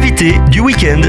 [0.00, 1.02] l'invité du week-end.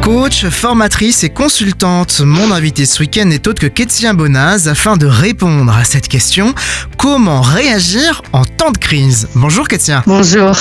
[0.00, 5.06] Coach, formatrice et consultante, mon invité ce week-end est autre que Kétia Bonaz afin de
[5.06, 6.54] répondre à cette question
[6.98, 9.28] comment réagir en temps de crise?
[9.34, 10.02] Bonjour Kétia.
[10.06, 10.52] Bonjour.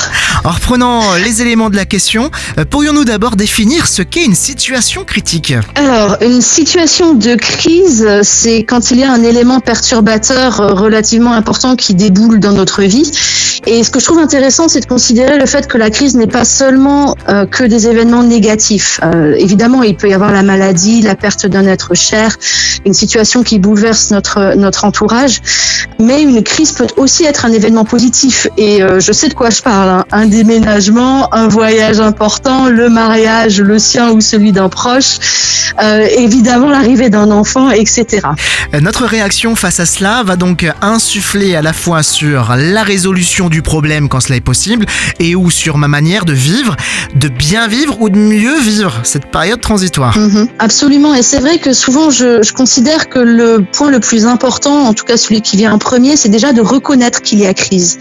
[0.44, 5.04] En reprenant les éléments de la question, euh, pourrions-nous d'abord définir ce qu'est une situation
[5.04, 5.54] critique?
[5.76, 11.34] Alors, une situation de crise, c'est quand il y a un élément perturbateur euh, relativement
[11.34, 13.12] important qui déboule dans notre vie.
[13.66, 16.28] Et ce que je trouve intéressant, c'est de considérer le fait que la crise n'est
[16.28, 19.00] pas seulement euh, que des événements négatifs.
[19.04, 22.36] Euh, évidemment, il peut y avoir la maladie, la perte d'un être cher,
[22.86, 25.42] une situation qui bouleverse notre notre entourage,
[26.00, 28.48] mais une crise peut aussi être un événement positif.
[28.58, 29.90] Et euh, je sais de quoi je parle.
[29.90, 30.06] hein.
[30.12, 35.20] Un déménagement, un voyage important, le mariage, le sien ou celui d'un proche,
[36.18, 38.22] évidemment l'arrivée d'un enfant, etc.
[38.82, 43.62] Notre réaction face à cela va donc insuffler à la fois sur la résolution du
[43.62, 44.88] problème quand cela est possible
[45.20, 46.76] et ou sur ma manière de vivre,
[47.16, 50.18] de bien vivre ou de mieux vivre cette période transitoire.
[50.18, 54.26] Mhm, absolument, et c'est vrai que souvent je, je considère que le point le plus
[54.26, 57.46] important, en tout cas celui qui vient en premier, c'est déjà de reconnaître qu'il y
[57.46, 58.00] a crise.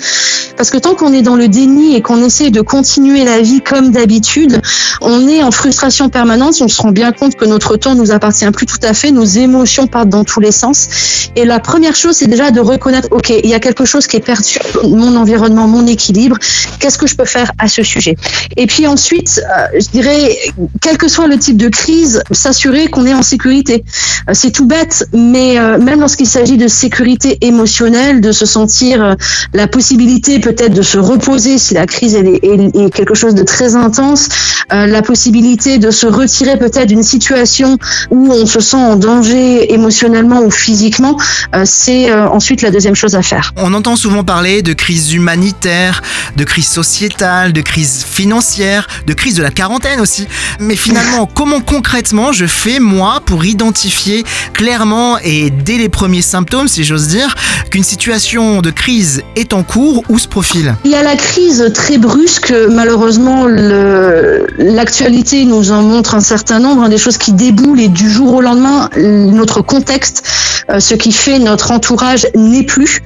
[0.56, 3.60] Parce que tant qu'on est dans le déni et qu'on essaie de continuer la vie
[3.60, 4.62] comme d'habitude,
[5.02, 8.50] on est en frustration permanente, on se rend bien compte que notre temps nous appartient
[8.52, 10.88] plus tout à fait, nos émotions partent dans tous les sens.
[11.36, 14.16] Et la première chose, c'est déjà de reconnaître, ok, il y a quelque chose qui
[14.16, 16.36] est perdu, mon environnement, mon équilibre,
[16.78, 18.16] qu'est-ce que je peux faire à ce sujet?
[18.56, 20.36] Et puis ensuite, euh, je dirais,
[20.80, 23.84] quel que soit le type de crise, s'assurer qu'on est en sécurité.
[24.28, 29.16] Euh, C'est tout bête, mais euh, même lorsqu'il s'agit de sécurité émotionnelle, de se sentir
[29.52, 34.28] la possibilité peut-être de se reposer si la crise est quelque chose de très intense,
[34.72, 37.78] euh, la possibilité de se retirer peut-être d'une situation
[38.10, 41.16] où on se sent en danger émotionnellement ou physiquement,
[41.54, 43.52] euh, c'est euh, ensuite la deuxième chose à faire.
[43.56, 46.02] On entend souvent parler de crise humanitaire,
[46.36, 50.26] de crise sociétale, de crise financière, de crise de la quarantaine aussi.
[50.60, 56.68] Mais finalement, comment concrètement je fais moi pour identifier clairement et dès les premiers symptômes,
[56.68, 57.34] si j'ose dire,
[57.70, 60.74] qu'une situation de crise est en cours ou se profile?
[60.84, 66.58] Il y a la crise très brusque, malheureusement le- l'actualité nous en montre un certain
[66.58, 70.22] nombre, hein, des choses qui déboulent et du jour au lendemain, notre contexte,
[70.70, 73.00] euh, ce qui fait notre entourage n'est plus.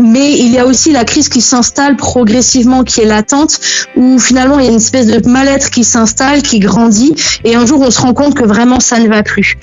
[0.00, 3.60] Mais il y a aussi la crise qui s'installe progressivement, qui est latente,
[3.96, 7.14] où finalement il y a une espèce de mal-être qui s'installe, qui grandit,
[7.44, 9.56] et un jour on se rend compte que vraiment ça ne va plus.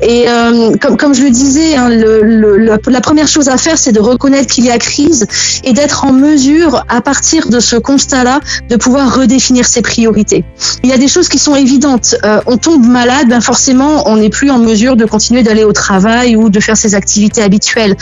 [0.00, 3.56] Et euh, comme, comme je le disais, hein, le- le- la, la première chose à
[3.56, 5.26] faire, c'est de reconnaître qu'il y a crise
[5.64, 10.44] et d'être en mesure, à partir de ce constat-là, de pouvoir redéfinir ses priorités.
[10.84, 12.16] Il y a des choses qui sont évidentes.
[12.24, 15.72] Euh, on tombe malade, ben forcément, on n'est plus en mesure de continuer d'aller au
[15.72, 17.96] travail ou de faire ses activités habituelles.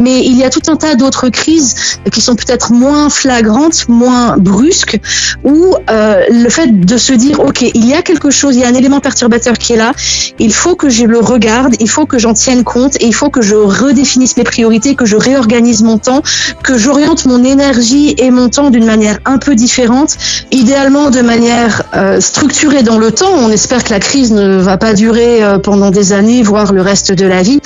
[0.00, 1.74] Mais il y a tout un tas d'autres crises
[2.10, 4.98] qui sont peut-être moins flagrantes, moins brusques,
[5.44, 8.64] où euh, le fait de se dire, OK, il y a quelque chose, il y
[8.64, 9.92] a un élément perturbateur qui est là,
[10.40, 13.30] il faut que je le regarde, il faut que j'en tienne compte et il faut
[13.30, 16.22] que je redéfinisse mes priorités, que je réorganise mon temps,
[16.64, 20.16] que j'oriente mon énergie et mon temps d'une manière un peu différente,
[20.50, 23.32] idéalement de manière euh, structurée dans le temps.
[23.38, 26.82] On espère que la crise ne va pas durer euh, pendant des années, voire le
[26.82, 27.60] reste de la vie,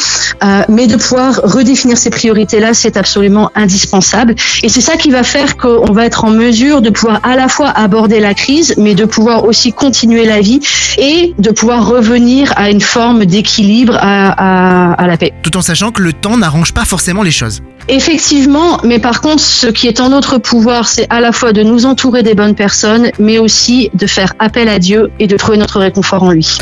[0.44, 4.36] Euh, mais de pouvoir redéfinir ces priorités-là, c'est absolument indispensable.
[4.62, 7.48] Et c'est ça qui va faire qu'on va être en mesure de pouvoir à la
[7.48, 10.60] fois aborder la crise, mais de pouvoir aussi continuer la vie
[10.96, 15.32] et de pouvoir revenir à une forme d'équilibre, à, à, à la paix.
[15.42, 17.58] Tout en sachant que le temps n'arrange pas forcément les choses.
[17.90, 21.62] Effectivement, mais par contre, ce qui est en notre pouvoir, c'est à la fois de
[21.70, 25.58] nous entourer des bonnes personnes, mais aussi de faire appel à Dieu et de trouver
[25.58, 26.58] notre réconfort en lui.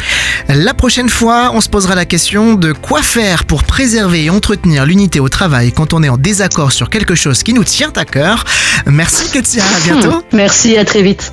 [0.49, 4.85] La prochaine fois, on se posera la question de quoi faire pour préserver et entretenir
[4.85, 8.05] l'unité au travail quand on est en désaccord sur quelque chose qui nous tient à
[8.05, 8.45] cœur.
[8.87, 10.23] Merci Kétia, à bientôt.
[10.33, 11.33] Merci, à très vite.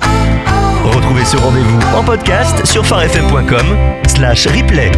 [0.84, 3.76] Retrouvez ce rendez-vous en podcast sur farfm.com
[4.06, 4.90] slash replay.